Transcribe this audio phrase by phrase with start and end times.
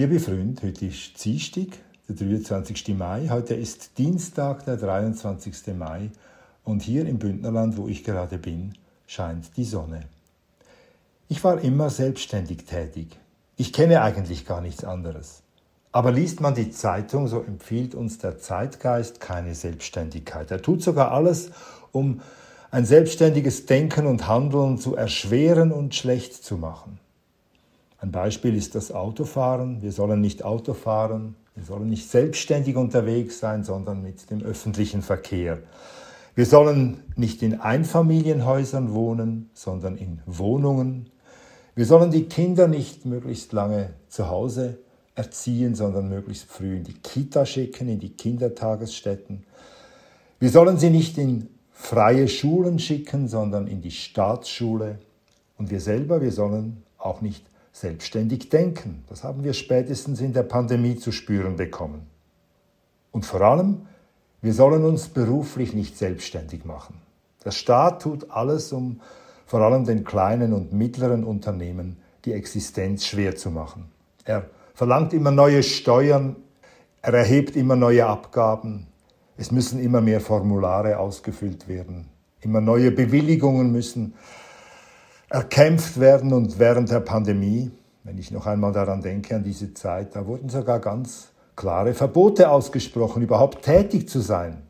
[0.00, 1.76] Liebe Freunde, heute ist Dienstag,
[2.08, 2.96] der 23.
[2.96, 3.28] Mai.
[3.28, 5.74] Heute ist Dienstag, der 23.
[5.76, 6.10] Mai.
[6.64, 8.72] Und hier im Bündnerland, wo ich gerade bin,
[9.06, 10.04] scheint die Sonne.
[11.28, 13.18] Ich war immer selbstständig tätig.
[13.58, 15.42] Ich kenne eigentlich gar nichts anderes.
[15.92, 20.50] Aber liest man die Zeitung, so empfiehlt uns der Zeitgeist keine Selbstständigkeit.
[20.50, 21.50] Er tut sogar alles,
[21.92, 22.22] um
[22.70, 26.98] ein selbstständiges Denken und Handeln zu erschweren und schlecht zu machen.
[28.00, 29.82] Ein Beispiel ist das Autofahren.
[29.82, 35.02] Wir sollen nicht Auto fahren, wir sollen nicht selbstständig unterwegs sein, sondern mit dem öffentlichen
[35.02, 35.58] Verkehr.
[36.34, 41.10] Wir sollen nicht in Einfamilienhäusern wohnen, sondern in Wohnungen.
[41.74, 44.78] Wir sollen die Kinder nicht möglichst lange zu Hause
[45.14, 49.44] erziehen, sondern möglichst früh in die Kita schicken, in die Kindertagesstätten.
[50.38, 54.98] Wir sollen sie nicht in freie Schulen schicken, sondern in die Staatsschule.
[55.58, 57.44] Und wir selber, wir sollen auch nicht
[57.80, 59.04] selbstständig denken.
[59.08, 62.06] Das haben wir spätestens in der Pandemie zu spüren bekommen.
[63.10, 63.86] Und vor allem,
[64.42, 67.00] wir sollen uns beruflich nicht selbstständig machen.
[67.44, 69.00] Der Staat tut alles, um
[69.46, 73.90] vor allem den kleinen und mittleren Unternehmen die Existenz schwer zu machen.
[74.24, 76.36] Er verlangt immer neue Steuern,
[77.02, 78.86] er erhebt immer neue Abgaben,
[79.36, 82.08] es müssen immer mehr Formulare ausgefüllt werden,
[82.42, 84.14] immer neue Bewilligungen müssen
[85.30, 87.70] erkämpft werden und während der Pandemie,
[88.02, 92.50] wenn ich noch einmal daran denke, an diese Zeit, da wurden sogar ganz klare Verbote
[92.50, 94.62] ausgesprochen, überhaupt tätig zu sein.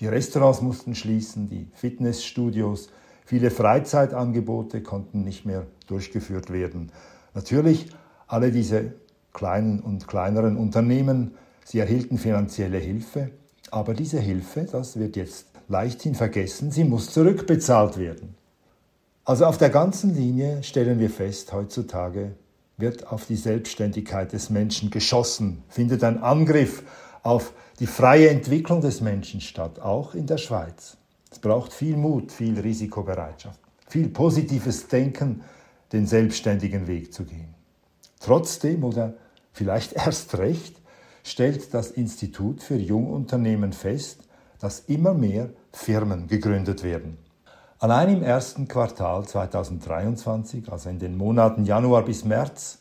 [0.00, 2.88] Die Restaurants mussten schließen, die Fitnessstudios,
[3.26, 6.90] viele Freizeitangebote konnten nicht mehr durchgeführt werden.
[7.34, 7.90] Natürlich,
[8.26, 8.92] alle diese
[9.34, 13.30] kleinen und kleineren Unternehmen, sie erhielten finanzielle Hilfe,
[13.70, 18.34] aber diese Hilfe, das wird jetzt leichthin vergessen, sie muss zurückbezahlt werden.
[19.28, 22.34] Also auf der ganzen Linie stellen wir fest, heutzutage
[22.78, 26.82] wird auf die Selbstständigkeit des Menschen geschossen, findet ein Angriff
[27.22, 30.96] auf die freie Entwicklung des Menschen statt, auch in der Schweiz.
[31.30, 35.42] Es braucht viel Mut, viel Risikobereitschaft, viel positives Denken,
[35.92, 37.54] den selbstständigen Weg zu gehen.
[38.20, 39.12] Trotzdem oder
[39.52, 40.80] vielleicht erst recht
[41.22, 44.20] stellt das Institut für Jungunternehmen fest,
[44.58, 47.27] dass immer mehr Firmen gegründet werden.
[47.80, 52.80] Allein im ersten Quartal 2023, also in den Monaten Januar bis März,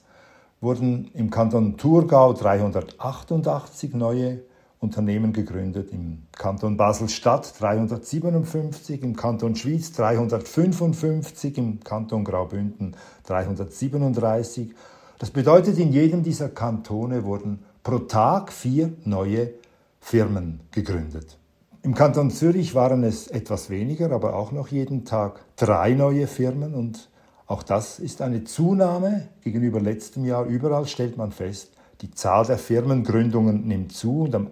[0.59, 4.41] wurden im Kanton Thurgau 388 neue
[4.79, 14.73] Unternehmen gegründet, im Kanton Basel-Stadt 357, im Kanton Schwyz 355, im Kanton Graubünden 337.
[15.19, 19.51] Das bedeutet, in jedem dieser Kantone wurden pro Tag vier neue
[19.99, 21.37] Firmen gegründet.
[21.83, 26.73] Im Kanton Zürich waren es etwas weniger, aber auch noch jeden Tag drei neue Firmen
[26.73, 27.09] und
[27.45, 30.45] auch das ist eine Zunahme gegenüber letztem Jahr.
[30.45, 31.71] Überall stellt man fest,
[32.01, 34.51] die Zahl der Firmengründungen nimmt zu und am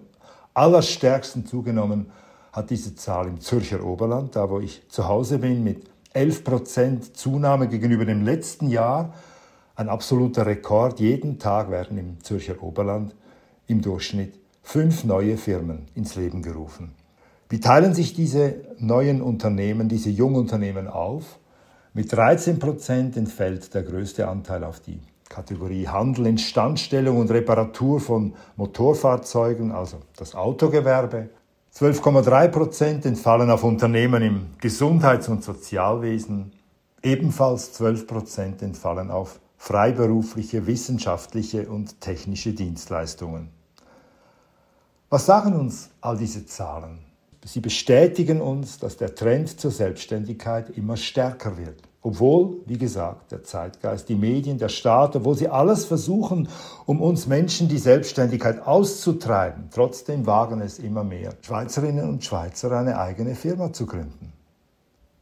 [0.54, 2.06] allerstärksten zugenommen
[2.52, 7.16] hat diese Zahl im Zürcher Oberland, da wo ich zu Hause bin, mit 11 Prozent
[7.16, 9.12] Zunahme gegenüber dem letzten Jahr.
[9.74, 11.00] Ein absoluter Rekord.
[11.00, 13.14] Jeden Tag werden im Zürcher Oberland
[13.66, 16.94] im Durchschnitt fünf neue Firmen ins Leben gerufen.
[17.48, 21.38] Wie teilen sich diese neuen Unternehmen, diese Jungunternehmen auf?
[21.94, 28.34] Mit 13 Prozent entfällt der größte Anteil auf die Kategorie Handel, Instandstellung und Reparatur von
[28.56, 31.28] Motorfahrzeugen, also das Autogewerbe.
[31.72, 36.52] 12,3 Prozent entfallen auf Unternehmen im Gesundheits- und Sozialwesen.
[37.02, 43.50] Ebenfalls 12 Prozent entfallen auf freiberufliche, wissenschaftliche und technische Dienstleistungen.
[45.10, 47.06] Was sagen uns all diese Zahlen?
[47.46, 51.80] Sie bestätigen uns, dass der Trend zur Selbstständigkeit immer stärker wird.
[52.02, 56.48] Obwohl, wie gesagt, der Zeitgeist, die Medien, der Staat, obwohl sie alles versuchen,
[56.86, 62.98] um uns Menschen die Selbstständigkeit auszutreiben, trotzdem wagen es immer mehr, Schweizerinnen und Schweizer eine
[62.98, 64.32] eigene Firma zu gründen.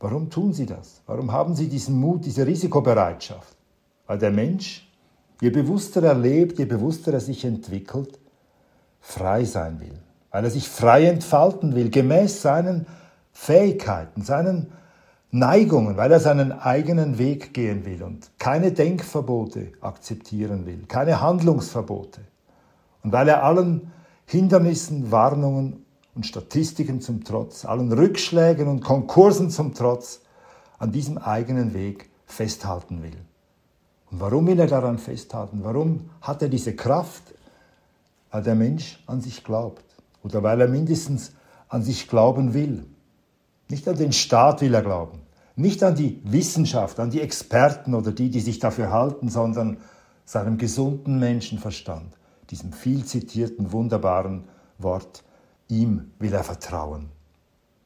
[0.01, 1.03] Warum tun sie das?
[1.07, 3.55] Warum haben sie diesen Mut, diese Risikobereitschaft?
[4.07, 4.91] Weil der Mensch,
[5.43, 8.19] je bewusster er lebt, je bewusster er sich entwickelt,
[9.01, 10.01] frei sein will,
[10.35, 12.89] weil er sich frei entfalten will, gemäß seinen
[13.33, 14.73] Fähigkeiten, seinen
[15.31, 22.23] Neigungen, weil er seinen eigenen Weg gehen will und keine Denkverbote akzeptieren will, keine Handlungsverbote.
[23.05, 23.93] Und weil er allen
[24.27, 25.87] Hindernissen, Warnungen
[26.17, 30.23] und Statistiken zum Trotz, allen Rückschlägen und Konkursen zum Trotz
[30.81, 33.19] an diesem eigenen Weg festhalten will.
[34.11, 35.61] Und warum will er daran festhalten?
[35.63, 37.23] Warum hat er diese Kraft?
[38.33, 39.94] weil der Mensch an sich glaubt
[40.25, 41.33] oder weil er mindestens
[41.69, 42.85] an sich glauben will.
[43.69, 45.21] Nicht an den Staat will er glauben,
[45.55, 49.77] nicht an die Wissenschaft, an die Experten oder die, die sich dafür halten, sondern
[50.25, 52.17] seinem gesunden Menschenverstand,
[52.51, 54.45] diesem viel zitierten wunderbaren
[54.79, 55.23] Wort,
[55.69, 57.11] ihm will er vertrauen.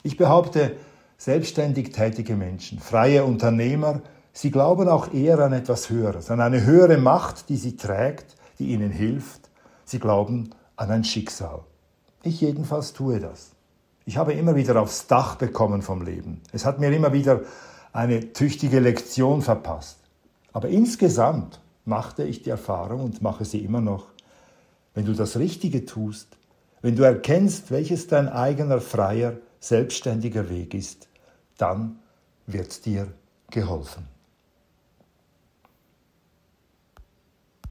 [0.02, 0.76] Ich behaupte,
[1.16, 4.02] selbstständig tätige Menschen, freie Unternehmer,
[4.32, 8.68] sie glauben auch eher an etwas Höheres, an eine höhere Macht, die sie trägt, die
[8.68, 9.50] ihnen hilft.
[9.84, 11.60] Sie glauben an ein Schicksal.
[12.22, 13.52] Ich jedenfalls tue das.
[14.04, 16.40] Ich habe immer wieder aufs Dach bekommen vom Leben.
[16.52, 17.42] Es hat mir immer wieder
[17.92, 19.98] eine tüchtige Lektion verpasst.
[20.52, 24.06] Aber insgesamt machte ich die Erfahrung und mache sie immer noch,
[24.94, 26.36] wenn du das Richtige tust,
[26.82, 31.08] wenn du erkennst, welches dein eigener freier, selbstständiger Weg ist,
[31.56, 31.98] dann
[32.46, 33.08] wird dir
[33.50, 34.06] geholfen.